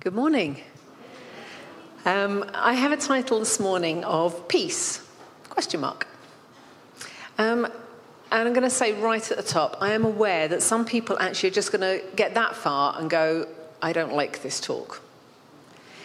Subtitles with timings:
[0.00, 0.60] Good morning.
[2.04, 5.02] Um, I have a title this morning of Peace?
[5.48, 6.06] Question mark.
[7.38, 10.84] Um, and I'm going to say right at the top, I am aware that some
[10.84, 13.48] people actually are just going to get that far and go,
[13.80, 15.02] I don't like this talk.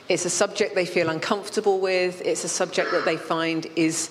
[0.08, 4.10] It's a subject they feel uncomfortable with, it's a subject that they find is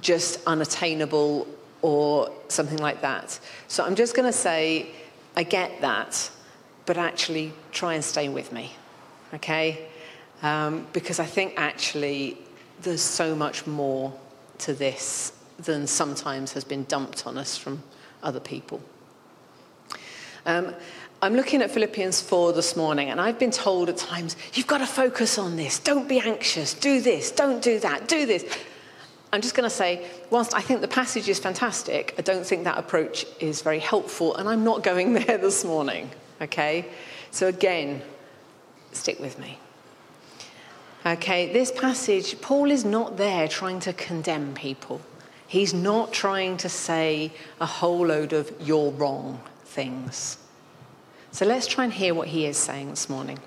[0.00, 1.46] just unattainable
[1.80, 3.38] or something like that.
[3.68, 4.88] So I'm just going to say,
[5.36, 6.28] I get that,
[6.86, 8.72] but actually try and stay with me
[9.34, 9.86] okay?
[10.42, 12.38] Um, because I think actually
[12.82, 14.12] there's so much more
[14.58, 17.82] to this than sometimes has been dumped on us from
[18.22, 18.80] other people.
[20.44, 20.74] Um,
[21.22, 24.78] I'm looking at Philippians 4 this morning, and I've been told at times, you've got
[24.78, 25.78] to focus on this.
[25.78, 26.74] Don't be anxious.
[26.74, 27.30] Do this.
[27.30, 28.06] Don't do that.
[28.06, 28.44] Do this.
[29.32, 32.64] I'm just going to say, whilst I think the passage is fantastic, I don't think
[32.64, 36.86] that approach is very helpful, and I'm not going there this morning, okay?
[37.30, 38.02] So, again,
[38.96, 39.58] Stick with me.
[41.04, 45.00] Okay, this passage, Paul is not there trying to condemn people.
[45.46, 50.38] He's not trying to say a whole load of you're wrong things.
[51.30, 53.38] So let's try and hear what he is saying this morning.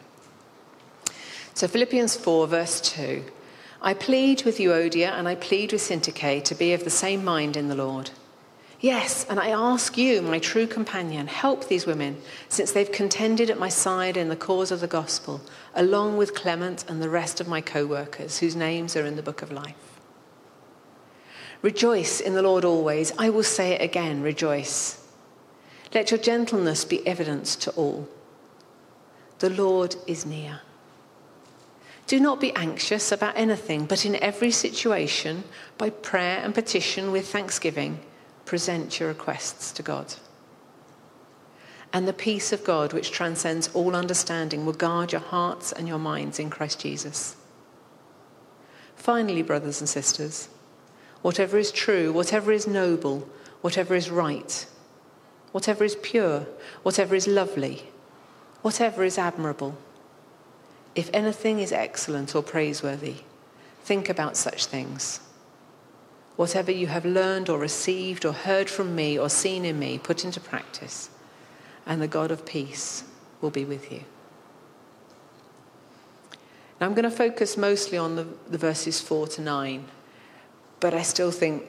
[1.53, 3.25] So, Philippians 4, verse 2
[3.81, 7.57] I plead with Euodia and I plead with Syntyche to be of the same mind
[7.57, 8.11] in the Lord.
[8.81, 13.59] Yes, and I ask you, my true companion, help these women, since they've contended at
[13.59, 15.41] my side in the cause of the gospel,
[15.75, 19.21] along with Clement and the rest of my co workers, whose names are in the
[19.21, 19.99] book of life.
[21.61, 23.11] Rejoice in the Lord always.
[23.17, 25.05] I will say it again rejoice.
[25.93, 28.07] Let your gentleness be evidence to all.
[29.39, 30.61] The Lord is near.
[32.07, 35.43] Do not be anxious about anything, but in every situation,
[35.77, 37.99] by prayer and petition with thanksgiving,
[38.49, 40.15] present your requests to God.
[41.93, 45.99] And the peace of God, which transcends all understanding, will guard your hearts and your
[45.99, 47.35] minds in Christ Jesus.
[48.95, 50.49] Finally, brothers and sisters,
[51.21, 53.29] whatever is true, whatever is noble,
[53.61, 54.65] whatever is right,
[55.51, 56.47] whatever is pure,
[56.81, 57.83] whatever is lovely,
[58.63, 59.77] whatever is admirable,
[60.95, 63.17] if anything is excellent or praiseworthy,
[63.83, 65.19] think about such things.
[66.39, 70.23] Whatever you have learned or received or heard from me or seen in me, put
[70.23, 71.09] into practice,
[71.85, 73.03] and the God of peace
[73.41, 74.05] will be with you.
[76.79, 79.83] Now, I'm going to focus mostly on the, the verses 4 to 9,
[80.79, 81.63] but I still think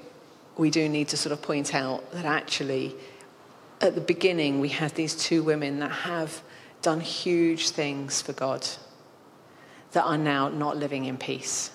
[0.56, 2.94] we do need to sort of point out that actually,
[3.80, 6.42] at the beginning, we have these two women that have
[6.80, 8.64] done huge things for God
[9.90, 11.72] that are now not living in peace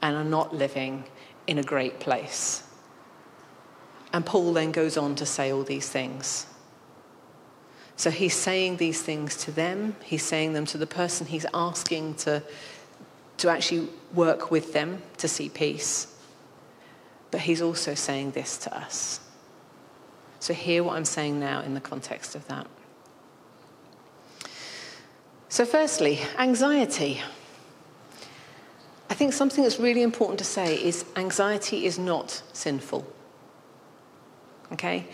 [0.00, 1.04] and are not living
[1.48, 2.62] in a great place.
[4.12, 6.46] And Paul then goes on to say all these things.
[7.96, 12.14] So he's saying these things to them, he's saying them to the person he's asking
[12.16, 12.42] to,
[13.38, 16.14] to actually work with them to see peace.
[17.32, 19.20] But he's also saying this to us.
[20.38, 22.68] So hear what I'm saying now in the context of that.
[25.50, 27.22] So, firstly, anxiety.
[29.10, 33.06] I think something that's really important to say is anxiety is not sinful.
[34.72, 35.06] Okay?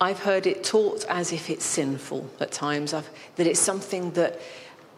[0.00, 4.40] I've heard it taught as if it's sinful at times, I've, that it's something that,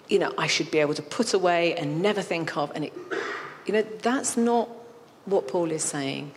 [0.08, 2.70] you know, I should be able to put away and never think of.
[2.74, 2.92] And, it,
[3.66, 4.68] you know, that's not
[5.26, 6.32] what Paul is saying.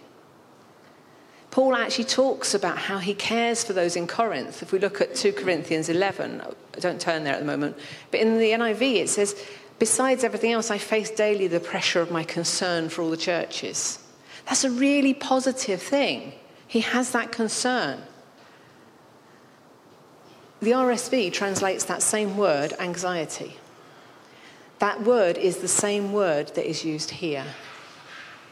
[1.51, 4.61] Paul actually talks about how he cares for those in Corinth.
[4.61, 7.77] If we look at 2 Corinthians 11, I don't turn there at the moment,
[8.11, 9.41] but in the NIV it says,
[9.79, 13.99] Besides everything else, I face daily the pressure of my concern for all the churches.
[14.45, 16.33] That's a really positive thing.
[16.67, 18.01] He has that concern.
[20.59, 23.57] The RSV translates that same word, anxiety.
[24.79, 27.45] That word is the same word that is used here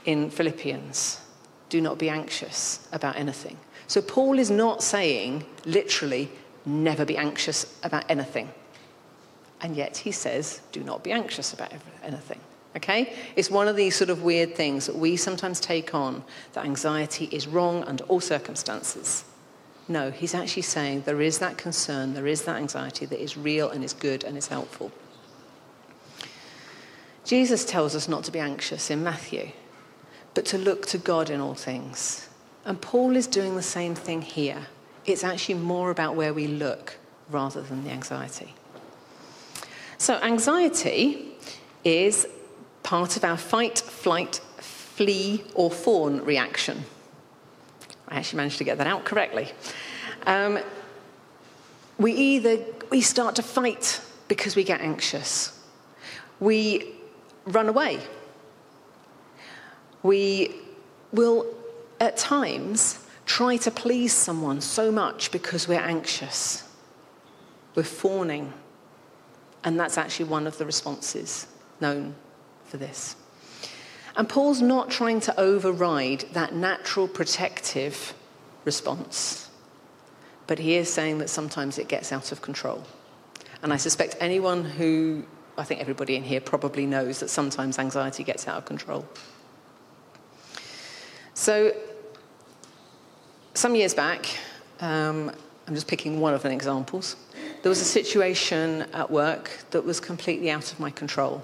[0.06, 1.22] in Philippians.
[1.70, 3.58] Do not be anxious about anything.
[3.88, 6.32] So Paul is not saying, literally,
[6.66, 8.52] never be anxious about anything.
[9.62, 11.72] And yet he says, do not be anxious about
[12.04, 12.40] anything.
[12.76, 13.14] Okay?
[13.36, 16.24] It's one of these sort of weird things that we sometimes take on
[16.54, 19.24] that anxiety is wrong under all circumstances.
[19.88, 23.70] No, he's actually saying there is that concern, there is that anxiety that is real
[23.70, 24.92] and is good and is helpful.
[27.24, 29.50] Jesus tells us not to be anxious in Matthew,
[30.34, 32.30] but to look to God in all things.
[32.66, 34.68] And Paul is doing the same thing here.
[35.06, 36.98] It's actually more about where we look
[37.30, 38.54] rather than the anxiety.
[39.98, 41.36] So, anxiety
[41.84, 42.28] is
[42.84, 46.84] part of our fight, flight, flee, or fawn reaction.
[48.08, 49.52] I actually managed to get that out correctly.
[50.26, 50.60] Um,
[51.98, 52.60] we either
[52.90, 55.58] we start to fight because we get anxious.
[56.40, 56.96] We
[57.46, 58.00] run away.
[60.04, 60.56] We
[61.12, 61.48] will,
[62.00, 66.64] at times, try to please someone so much because we're anxious.
[67.74, 68.54] We're fawning.
[69.66, 71.48] And that's actually one of the responses
[71.82, 72.16] known
[72.66, 73.16] for this.
[74.16, 78.14] And Paul's not trying to override that natural protective
[78.64, 79.50] response,
[80.48, 82.84] but he is saying that sometimes it gets out of control.
[83.62, 85.26] And I suspect anyone who,
[85.58, 89.06] I think everybody in here probably knows that sometimes anxiety gets out of control.
[91.34, 91.74] So,
[93.56, 94.28] some years back,
[94.80, 95.32] um,
[95.68, 97.16] I'm just picking one of the examples,
[97.66, 101.44] there was a situation at work that was completely out of my control.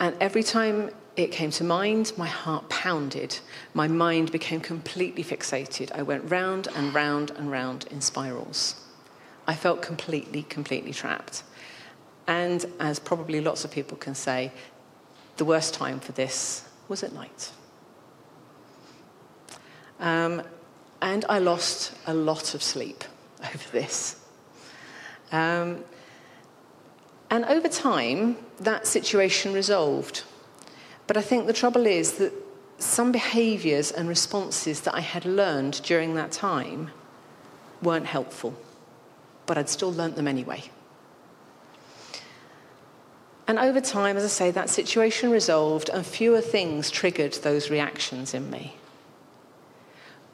[0.00, 3.38] And every time it came to mind, my heart pounded.
[3.74, 5.92] My mind became completely fixated.
[5.92, 8.74] I went round and round and round in spirals.
[9.46, 11.44] I felt completely, completely trapped.
[12.26, 14.50] And as probably lots of people can say,
[15.36, 17.52] the worst time for this was at night.
[20.00, 20.42] Um,
[21.00, 23.04] and I lost a lot of sleep
[23.44, 24.16] over this.
[25.32, 25.84] Um,
[27.30, 30.22] and over time, that situation resolved.
[31.06, 32.32] But I think the trouble is that
[32.78, 36.90] some behaviours and responses that I had learned during that time
[37.82, 38.54] weren't helpful,
[39.46, 40.64] but I'd still learnt them anyway.
[43.46, 48.32] And over time, as I say, that situation resolved and fewer things triggered those reactions
[48.32, 48.76] in me.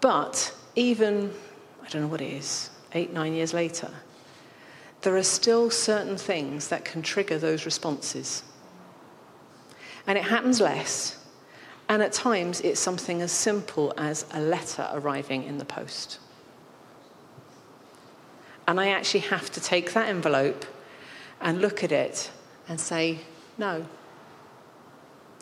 [0.01, 1.33] But even,
[1.83, 3.91] I don't know what it is, eight, nine years later,
[5.03, 8.43] there are still certain things that can trigger those responses.
[10.07, 11.17] And it happens less.
[11.89, 16.19] And at times, it's something as simple as a letter arriving in the post.
[18.69, 20.65] And I actually have to take that envelope
[21.41, 22.31] and look at it
[22.69, 23.19] and say,
[23.59, 23.87] no,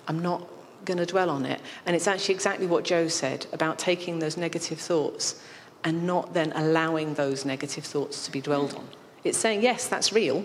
[0.07, 0.49] I'm not
[0.85, 1.61] going to dwell on it.
[1.85, 5.43] And it's actually exactly what Joe said about taking those negative thoughts
[5.85, 8.89] and not then allowing those negative thoughts to be dwelled on.
[9.29, 10.45] It's saying, yes, that's real.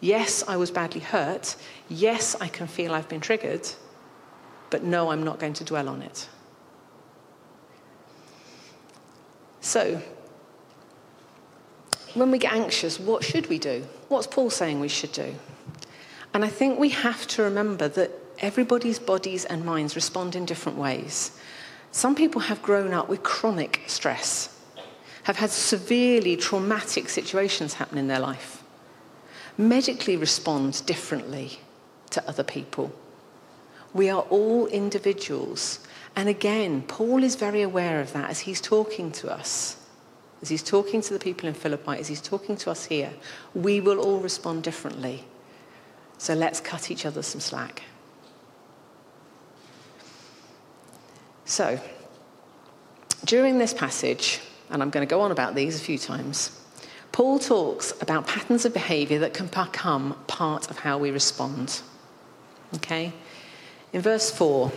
[0.00, 1.56] Yes, I was badly hurt.
[1.88, 3.68] Yes, I can feel I've been triggered.
[4.70, 6.28] But no, I'm not going to dwell on it.
[9.60, 10.00] So,
[12.14, 13.86] when we get anxious, what should we do?
[14.08, 15.34] What's Paul saying we should do?
[16.34, 18.10] And I think we have to remember that
[18.40, 21.38] everybody's bodies and minds respond in different ways.
[21.90, 24.57] Some people have grown up with chronic stress,
[25.28, 28.64] have had severely traumatic situations happen in their life
[29.58, 31.58] medically respond differently
[32.08, 32.90] to other people.
[33.92, 35.80] We are all individuals.
[36.16, 39.76] And again, Paul is very aware of that as he's talking to us,
[40.40, 43.12] as he's talking to the people in Philippi, as he's talking to us here.
[43.54, 45.24] We will all respond differently.
[46.16, 47.82] So let's cut each other some slack.
[51.44, 51.78] So,
[53.24, 54.40] during this passage,
[54.70, 56.58] and I'm going to go on about these a few times,
[57.12, 61.80] Paul talks about patterns of behavior that can become part of how we respond.
[62.76, 63.12] Okay?
[63.92, 64.70] In verse 4,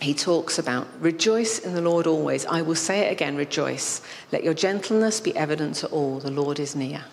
[0.00, 2.46] he talks about rejoice in the Lord always.
[2.46, 4.02] I will say it again, rejoice.
[4.32, 6.18] Let your gentleness be evident to all.
[6.18, 7.04] The Lord is near.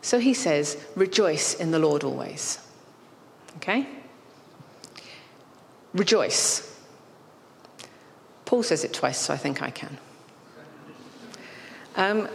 [0.00, 2.58] So he says, rejoice in the Lord always.
[3.56, 3.86] Okay?
[5.92, 6.70] Rejoice.
[8.44, 9.98] Paul says it twice, so I think I can.
[11.96, 12.28] Um,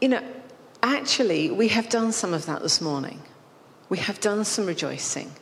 [0.00, 0.22] you know,
[0.82, 3.22] actually, we have done some of that this morning.
[3.88, 5.32] We have done some rejoicing.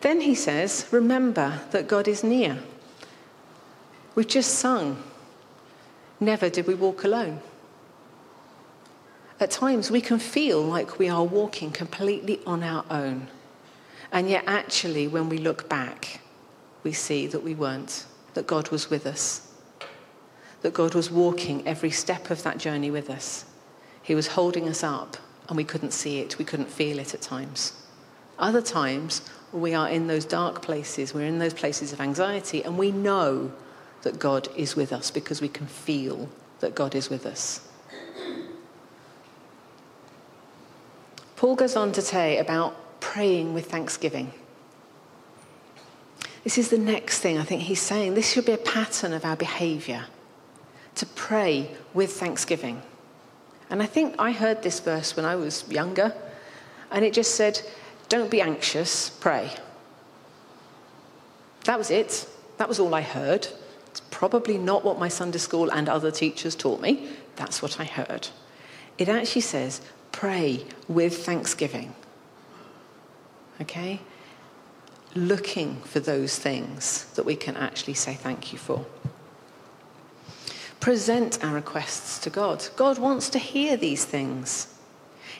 [0.00, 2.58] Then he says, Remember that God is near.
[4.14, 5.02] We've just sung,
[6.20, 7.40] Never did we walk alone.
[9.40, 13.26] At times, we can feel like we are walking completely on our own.
[14.12, 16.20] And yet, actually, when we look back,
[16.84, 19.51] we see that we weren't, that God was with us
[20.62, 23.44] that God was walking every step of that journey with us.
[24.02, 25.16] He was holding us up,
[25.48, 27.72] and we couldn't see it, we couldn't feel it at times.
[28.38, 32.78] Other times, we are in those dark places, we're in those places of anxiety, and
[32.78, 33.52] we know
[34.02, 36.28] that God is with us because we can feel
[36.60, 37.68] that God is with us.
[41.36, 44.32] Paul goes on to say about praying with thanksgiving.
[46.44, 48.14] This is the next thing I think he's saying.
[48.14, 50.06] This should be a pattern of our behavior
[50.96, 52.82] to pray with thanksgiving.
[53.70, 56.14] And I think I heard this verse when I was younger,
[56.90, 57.60] and it just said,
[58.08, 59.50] Don't be anxious, pray.
[61.64, 62.28] That was it.
[62.58, 63.48] That was all I heard.
[63.88, 67.08] It's probably not what my Sunday school and other teachers taught me.
[67.36, 68.28] That's what I heard.
[68.98, 69.80] It actually says,
[70.12, 71.94] pray with thanksgiving.
[73.60, 74.00] Okay?
[75.14, 78.86] Looking for those things that we can actually say thank you for.
[80.82, 82.66] Present our requests to God.
[82.74, 84.66] God wants to hear these things.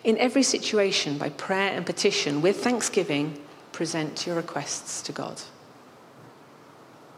[0.05, 3.37] In every situation, by prayer and petition, with thanksgiving,
[3.73, 5.43] present your requests to God.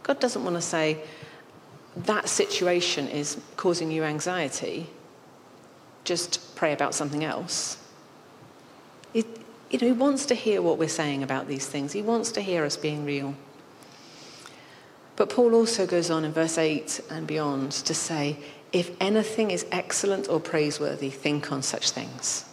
[0.05, 1.03] God doesn't want to say,
[1.97, 4.87] that situation is causing you anxiety,
[6.05, 7.77] just pray about something else.
[9.13, 9.27] It,
[9.69, 11.93] you know, he wants to hear what we're saying about these things.
[11.93, 13.35] He wants to hear us being real.
[15.17, 18.39] But Paul also goes on in verse 8 and beyond to say,
[18.73, 22.45] if anything is excellent or praiseworthy, think on such things.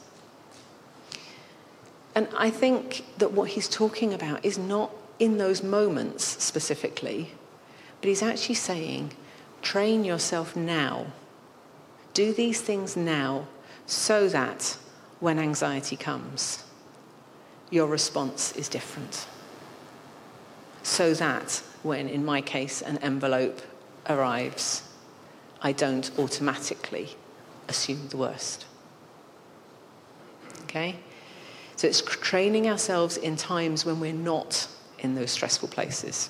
[2.14, 7.32] And I think that what he's talking about is not in those moments specifically,
[8.00, 9.14] but he's actually saying,
[9.62, 11.08] train yourself now.
[12.14, 13.48] Do these things now
[13.86, 14.78] so that
[15.20, 16.64] when anxiety comes,
[17.70, 19.28] your response is different.
[20.84, 23.62] So that when, in my case, an envelope
[24.10, 24.84] arrives,
[25.62, 27.16] I don't automatically
[27.68, 28.66] assume the worst.
[30.64, 30.96] Okay?
[31.76, 34.68] So it's training ourselves in times when we're not
[35.00, 36.30] in those stressful places.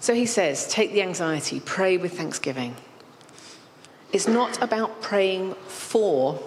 [0.00, 2.74] So he says, take the anxiety, pray with thanksgiving.
[4.12, 6.42] It's not about praying for,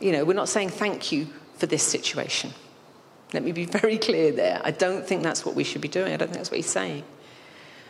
[0.00, 2.52] you know, we're not saying thank you for this situation.
[3.36, 4.62] Let me be very clear there.
[4.64, 6.14] I don't think that's what we should be doing.
[6.14, 7.04] I don't think that's what he's saying.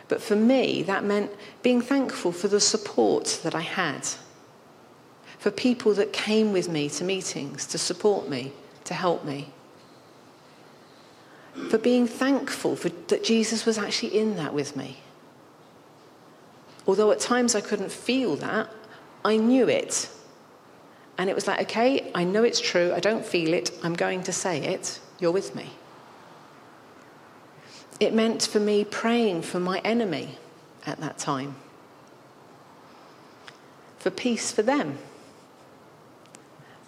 [0.09, 1.31] But for me, that meant
[1.63, 4.05] being thankful for the support that I had
[5.39, 8.51] for people that came with me to meetings to support me,
[8.83, 9.53] to help me.
[11.69, 14.97] For being thankful for, that Jesus was actually in that with me.
[16.85, 18.69] Although at times I couldn't feel that,
[19.23, 20.09] I knew it.
[21.17, 24.23] And it was like, okay, I know it's true, I don't feel it, I'm going
[24.23, 25.71] to say it, you're with me.
[27.99, 30.37] It meant for me praying for my enemy
[30.85, 31.55] at that time,
[33.97, 34.99] for peace for them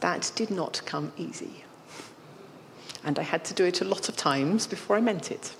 [0.01, 1.63] that did not come easy.
[3.03, 5.55] And I had to do it a lot of times before I meant it.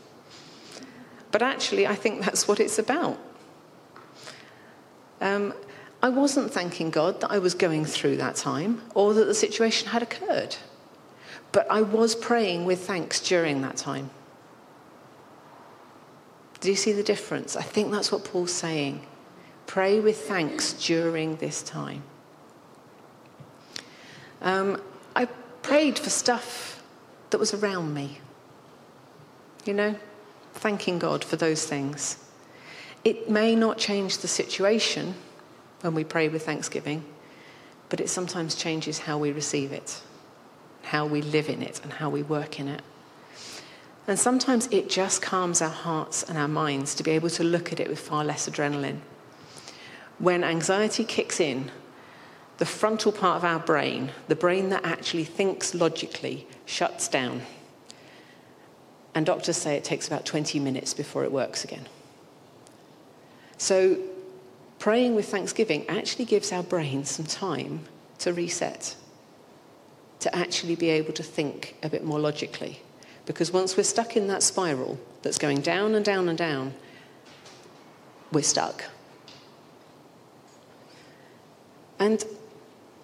[1.32, 3.18] But actually, I think that's what it's about.
[5.22, 5.54] Um,
[6.02, 9.90] I wasn't thanking God that I was going through that time or that the situation
[9.90, 10.56] had occurred.
[11.52, 14.10] But I was praying with thanks during that time.
[16.60, 17.56] Do you see the difference?
[17.56, 19.06] I think that's what Paul's saying.
[19.66, 22.04] Pray with thanks during this time.
[24.42, 24.82] Um,
[25.16, 25.26] I
[25.62, 26.84] prayed for stuff
[27.30, 28.20] that was around me.
[29.66, 29.96] You know,
[30.54, 32.18] thanking God for those things.
[33.04, 35.16] It may not change the situation
[35.82, 37.06] when we pray with thanksgiving,
[37.88, 40.02] but it sometimes changes how we receive it,
[40.84, 42.82] how we live in it, and how we work in it.
[44.08, 47.72] And sometimes it just calms our hearts and our minds to be able to look
[47.72, 49.00] at it with far less adrenaline.
[50.18, 51.72] When anxiety kicks in,
[52.58, 57.44] the frontal part of our brain, the brain that actually thinks logically, shuts down.
[59.16, 61.88] And doctors say it takes about 20 minutes before it works again.
[63.58, 63.98] So,
[64.78, 67.86] praying with thanksgiving actually gives our brain some time
[68.20, 68.96] to reset,
[70.20, 72.82] to actually be able to think a bit more logically.
[73.26, 76.74] Because once we're stuck in that spiral that's going down and down and down,
[78.32, 78.86] we're stuck.
[82.00, 82.24] And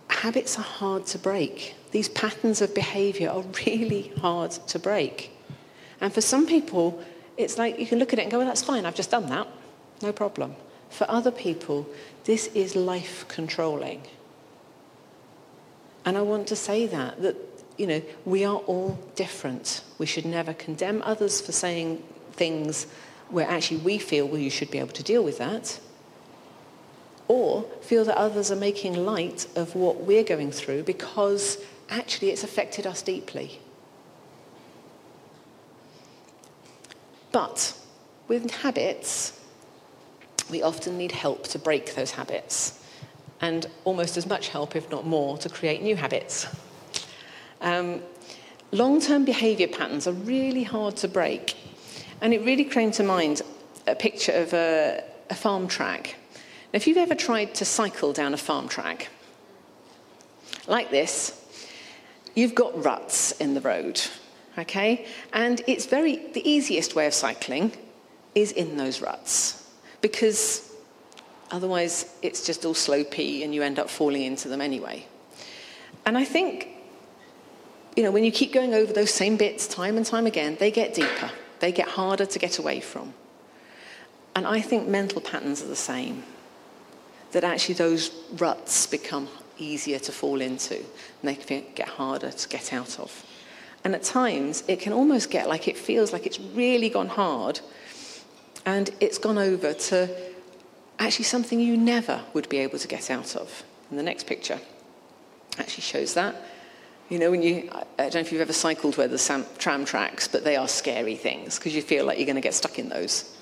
[0.08, 1.76] habits are hard to break.
[1.92, 5.32] These patterns of behavior are really hard to break.
[6.02, 7.04] And for some people,
[7.38, 9.28] it's like you can look at it and go, well, that's fine, I've just done
[9.30, 9.48] that,
[10.02, 10.56] no problem.
[10.90, 11.88] For other people,
[12.24, 14.04] this is life controlling.
[16.06, 17.36] And I want to say that, that,
[17.78, 19.82] you know, we are all different.
[19.98, 22.88] We should never condemn others for saying things
[23.30, 25.80] where actually we feel, well, you should be able to deal with that
[27.28, 31.58] or feel that others are making light of what we're going through because
[31.90, 33.60] actually it's affected us deeply.
[37.32, 37.78] But
[38.28, 39.40] with habits,
[40.50, 42.80] we often need help to break those habits,
[43.42, 46.48] and almost as much help, if not more, to create new habits.
[47.62, 48.01] Um,
[48.72, 51.56] Long term behaviour patterns are really hard to break,
[52.20, 53.42] and it really came to mind
[53.88, 56.18] a picture of a, a farm track
[56.74, 59.10] Now, if you've ever tried to cycle down a farm track,
[60.68, 61.42] like this,
[62.36, 64.01] you've got ruts in the road,
[64.58, 65.06] okay?
[65.32, 67.72] And it's very, the easiest way of cycling
[68.34, 69.70] is in those ruts
[70.01, 70.70] because
[71.56, 75.06] Otherwise, it's just all slow and you end up falling into them anyway.
[76.06, 76.68] And I think,
[77.96, 80.70] you know, when you keep going over those same bits time and time again, they
[80.70, 81.32] get deeper,
[81.62, 83.14] they get harder to get away from.
[84.36, 86.24] And I think mental patterns are the same.
[87.32, 90.86] That actually those ruts become easier to fall into and
[91.24, 93.26] they can get harder to get out of.
[93.86, 97.62] And at times, it can almost get like it feels like it's really gone hard
[98.66, 100.35] and it's gone over to
[101.00, 103.64] actually something you never would be able to get out of.
[103.90, 104.60] And the next picture
[105.58, 106.36] actually shows that.
[107.10, 110.28] You know, when you, I don't know if you've ever cycled where there's tram tracks,
[110.28, 112.90] but they are scary things because you feel like you're going to get stuck in
[112.90, 113.36] those.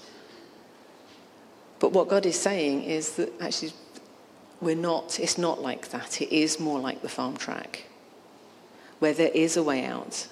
[1.79, 3.71] But what God is saying is that actually
[4.59, 6.21] we're not, it's not like that.
[6.21, 7.85] It is more like the farm track,
[8.99, 10.27] where there is a way out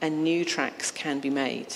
[0.00, 1.74] and new tracks can be made.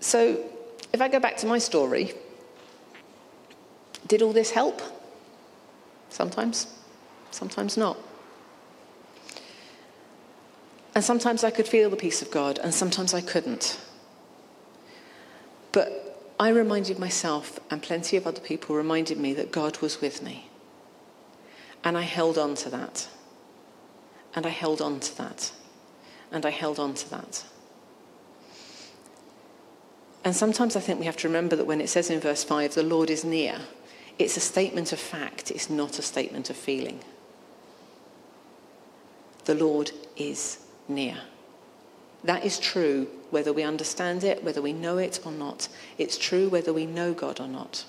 [0.00, 0.44] So,
[0.92, 2.12] if I go back to my story,
[4.06, 4.82] did all this help?
[6.10, 6.66] Sometimes,
[7.30, 7.96] sometimes not.
[10.94, 13.80] And sometimes I could feel the peace of God, and sometimes I couldn't.
[15.72, 20.22] But I reminded myself, and plenty of other people reminded me, that God was with
[20.22, 20.50] me.
[21.82, 23.08] And I held on to that.
[24.34, 25.52] And I held on to that.
[26.30, 27.44] And I held on to that.
[30.24, 32.74] And sometimes I think we have to remember that when it says in verse 5,
[32.74, 33.56] the Lord is near,
[34.18, 37.00] it's a statement of fact, it's not a statement of feeling.
[39.44, 41.18] The Lord is near.
[42.24, 45.68] That is true whether we understand it, whether we know it or not.
[45.98, 47.84] It's true whether we know God or not.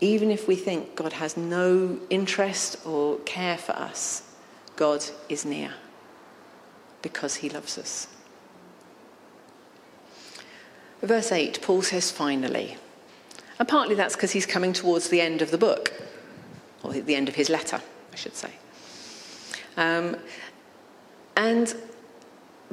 [0.00, 4.28] Even if we think God has no interest or care for us,
[4.74, 5.74] God is near
[7.02, 8.08] because he loves us.
[11.02, 12.76] Verse 8, Paul says, finally.
[13.58, 15.92] And partly that's because he's coming towards the end of the book,
[16.82, 17.80] or the end of his letter,
[18.12, 18.50] I should say.
[19.76, 20.16] Um,
[21.36, 21.74] and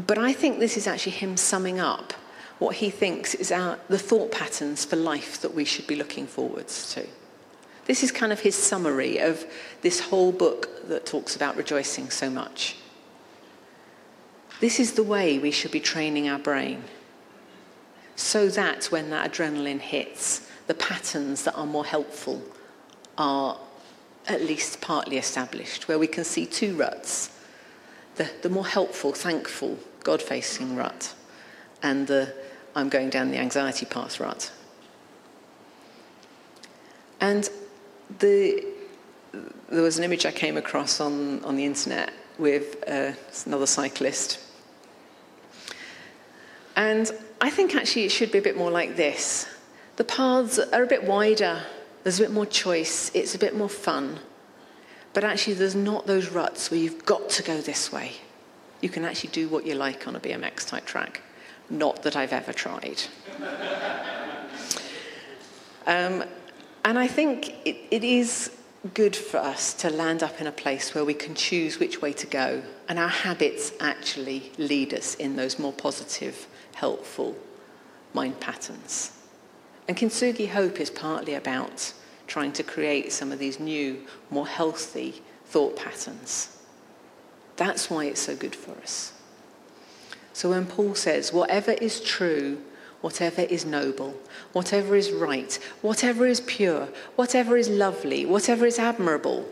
[0.05, 2.13] but I think this is actually him summing up
[2.59, 6.27] what he thinks is our, the thought patterns for life that we should be looking
[6.27, 7.07] forwards to.
[7.85, 9.45] This is kind of his summary of
[9.81, 12.75] this whole book that talks about rejoicing so much.
[14.59, 16.83] This is the way we should be training our brain
[18.19, 22.41] so that when that adrenaline hits, the patterns that are more helpful
[23.17, 23.57] are
[24.27, 27.31] at least partly established, where we can see two ruts
[28.15, 31.15] the, the more helpful, thankful God facing rut,
[31.81, 32.33] and the
[32.75, 34.51] I'm going down the anxiety path rut.
[37.21, 37.49] And
[38.19, 38.65] the,
[39.69, 43.13] there was an image I came across on, on the internet with uh,
[43.45, 44.39] another cyclist.
[46.75, 49.47] And I think actually it should be a bit more like this.
[49.95, 51.63] The paths are a bit wider,
[52.03, 54.19] there's a bit more choice, it's a bit more fun.
[55.13, 58.13] But actually, there's not those ruts where you've got to go this way
[58.81, 61.21] you can actually do what you like on a BMX type track.
[61.69, 63.01] Not that I've ever tried.
[65.85, 66.23] um,
[66.85, 68.55] and I think it, it is
[68.93, 72.13] good for us to land up in a place where we can choose which way
[72.13, 76.47] to go, and our habits actually lead us in those more positive,
[76.79, 77.35] helpful
[78.13, 79.11] mind patterns.
[79.87, 81.93] And Kintsugi Hope is partly about
[82.27, 86.57] trying to create some of these new, more healthy thought patterns.
[87.57, 89.13] That's why it's so good for us.
[90.31, 92.61] So when Paul says, whatever is true,
[93.01, 94.15] whatever is noble,
[94.53, 99.45] whatever is right, whatever is pure, whatever is lovely, whatever is admirable,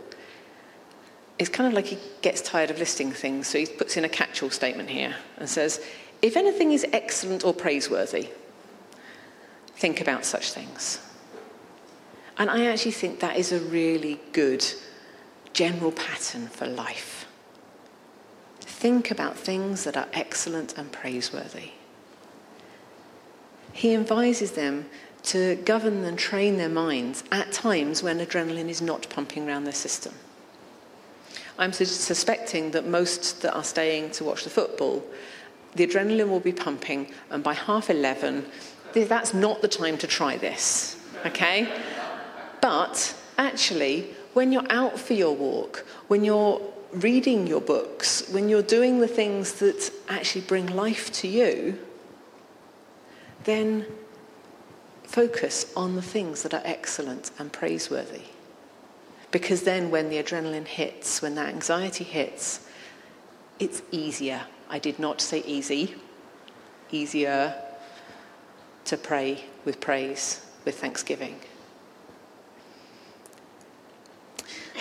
[1.39, 4.09] it's kind of like he gets tired of listing things, so he puts in a
[4.09, 5.83] catch all statement here and says,
[6.21, 8.29] if anything is excellent or praiseworthy,
[9.75, 10.99] think about such things.
[12.37, 14.65] And I actually think that is a really good
[15.53, 17.27] general pattern for life
[18.77, 21.71] think about things that are excellent and praiseworthy.
[23.73, 24.85] He advises them
[25.23, 29.73] to govern and train their minds at times when adrenaline is not pumping around their
[29.73, 30.13] system.
[31.57, 35.03] I'm suspecting that most that are staying to watch the football,
[35.77, 38.45] the adrenaline will be pumping, and by half 11,
[38.93, 41.71] that's not the time to try this, okay?
[42.61, 46.61] But actually, when you're out for your walk, when you're
[46.91, 51.77] reading your books, when you're doing the things that actually bring life to you,
[53.43, 53.85] then
[55.03, 58.23] focus on the things that are excellent and praiseworthy.
[59.31, 62.67] Because then, when the adrenaline hits, when that anxiety hits,
[63.59, 64.41] it's easier.
[64.69, 65.95] I did not say easy,
[66.91, 67.55] easier
[68.85, 71.39] to pray with praise, with thanksgiving.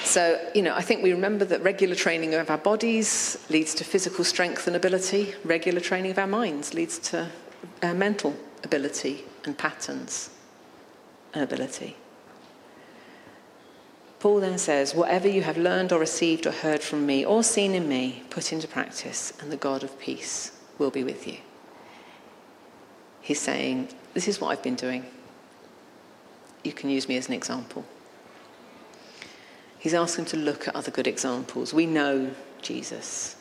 [0.05, 3.85] So, you know, I think we remember that regular training of our bodies leads to
[3.85, 5.35] physical strength and ability.
[5.45, 7.29] Regular training of our minds leads to
[7.83, 10.31] uh, mental ability and patterns
[11.35, 11.97] and ability.
[14.19, 17.75] Paul then says, Whatever you have learned or received or heard from me or seen
[17.75, 21.39] in me, put into practice, and the God of peace will be with you.
[23.21, 25.05] He's saying, This is what I've been doing.
[26.65, 27.85] You can use me as an example.
[29.79, 31.73] He's asking to look at other good examples.
[31.73, 32.31] We know
[32.63, 33.37] Jesus.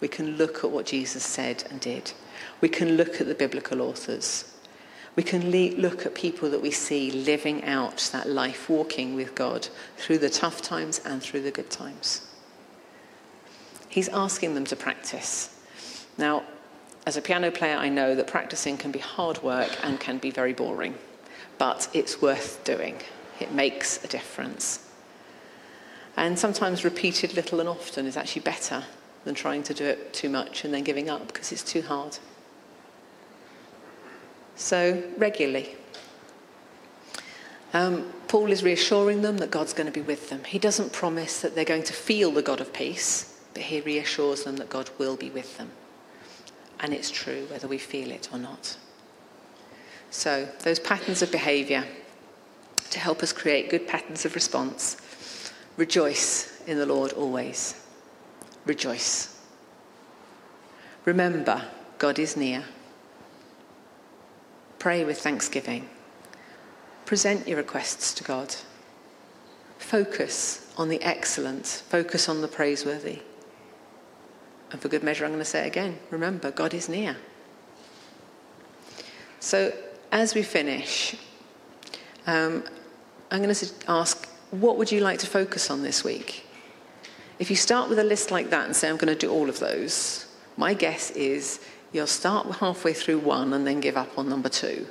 [0.00, 2.12] We can look at what Jesus said and did.
[2.60, 4.52] We can look at the biblical authors.
[5.16, 9.34] We can le- look at people that we see living out that life, walking with
[9.34, 12.28] God through the tough times and through the good times.
[13.88, 15.58] He's asking them to practice.
[16.18, 16.42] Now,
[17.06, 20.30] as a piano player, I know that practicing can be hard work and can be
[20.30, 20.96] very boring,
[21.56, 22.96] but it's worth doing.
[23.40, 24.86] It makes a difference.
[26.16, 28.84] And sometimes repeated little and often is actually better
[29.24, 32.18] than trying to do it too much and then giving up because it's too hard.
[34.56, 35.76] So, regularly.
[37.72, 40.44] Um, Paul is reassuring them that God's going to be with them.
[40.44, 44.44] He doesn't promise that they're going to feel the God of peace, but he reassures
[44.44, 45.70] them that God will be with them.
[46.80, 48.76] And it's true whether we feel it or not.
[50.10, 51.84] So, those patterns of behaviour
[52.90, 54.96] to help us create good patterns of response
[55.76, 57.78] Rejoice in the Lord always.
[58.64, 59.38] Rejoice.
[61.04, 61.62] Remember,
[61.98, 62.64] God is near.
[64.86, 65.88] Pray with thanksgiving.
[67.06, 68.54] Present your requests to God.
[69.78, 73.18] Focus on the excellent, focus on the praiseworthy.
[74.70, 77.16] And for good measure, I'm going to say it again remember, God is near.
[79.40, 79.72] So,
[80.12, 81.16] as we finish,
[82.28, 82.62] um,
[83.32, 86.46] I'm going to ask what would you like to focus on this week?
[87.40, 89.48] If you start with a list like that and say, I'm going to do all
[89.48, 91.58] of those, my guess is
[91.96, 94.86] you'll start halfway through one and then give up on number two.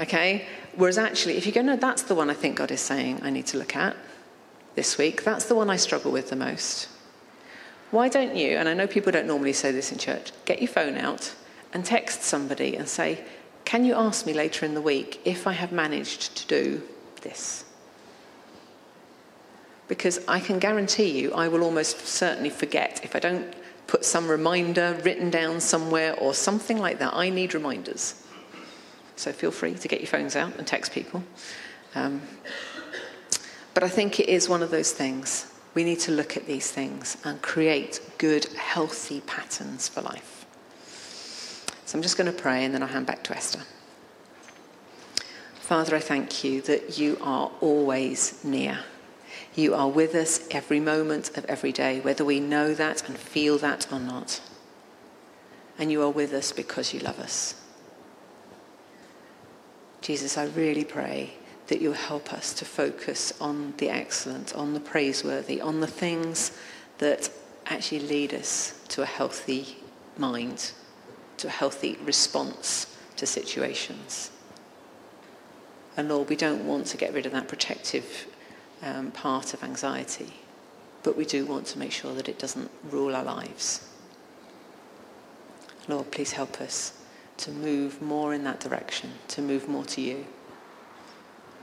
[0.00, 0.46] Okay?
[0.76, 3.30] Whereas actually, if you go, no, that's the one I think God is saying I
[3.30, 3.96] need to look at
[4.74, 6.88] this week, that's the one I struggle with the most.
[7.90, 10.68] Why don't you, and I know people don't normally say this in church, get your
[10.68, 11.34] phone out
[11.72, 13.24] and text somebody and say,
[13.64, 16.82] Can you ask me later in the week if I have managed to do
[17.22, 17.64] this?
[19.88, 23.54] because I can guarantee you I will almost certainly forget if I don't
[23.86, 27.14] put some reminder written down somewhere or something like that.
[27.14, 28.22] I need reminders.
[29.16, 31.22] So feel free to get your phones out and text people.
[31.94, 32.22] Um,
[33.74, 35.52] but I think it is one of those things.
[35.74, 40.46] We need to look at these things and create good, healthy patterns for life.
[41.84, 43.60] So I'm just going to pray and then I'll hand back to Esther.
[45.54, 48.80] Father, I thank you that you are always near.
[49.54, 53.56] You are with us every moment of every day, whether we know that and feel
[53.58, 54.40] that or not.
[55.78, 57.54] And you are with us because you love us.
[60.00, 61.34] Jesus, I really pray
[61.68, 66.52] that you'll help us to focus on the excellent, on the praiseworthy, on the things
[66.98, 67.30] that
[67.66, 69.78] actually lead us to a healthy
[70.18, 70.72] mind,
[71.38, 74.30] to a healthy response to situations.
[75.96, 78.26] And Lord, we don't want to get rid of that protective
[78.82, 80.34] um, part of anxiety,
[81.02, 83.88] but we do want to make sure that it doesn't rule our lives.
[85.88, 86.98] Lord, please help us
[87.38, 90.26] to move more in that direction, to move more to you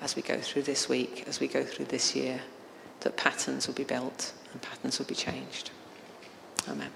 [0.02, 2.41] as we go through this week, as we go through this year,
[3.02, 5.71] that patterns will be built and patterns will be changed.
[6.67, 6.91] Amen.